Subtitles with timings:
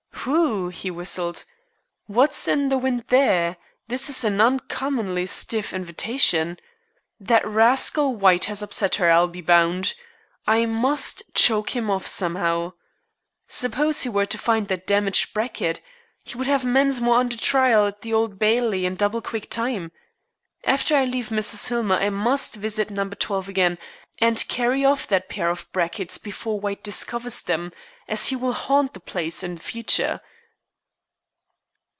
[0.25, 1.45] "Whew!" he whistled.
[2.05, 3.57] "What's in the wind there?
[3.87, 6.59] This is an uncommonly stiff invitation.
[7.19, 9.95] That rascal White has upset her, I'll be bound.
[10.45, 12.73] I must choke him off somehow.
[13.47, 15.81] Suppose he were to find that damaged bracket!
[16.23, 19.91] He would have Mensmore under trial at the Old Bailey in double quick time.
[20.63, 21.69] After I leave Mrs.
[21.69, 23.09] Hillmer I must visit No.
[23.09, 23.79] 12 again,
[24.19, 27.71] and carry off that pair of brackets before White discovers them,
[28.07, 30.19] as he will haunt the place in future."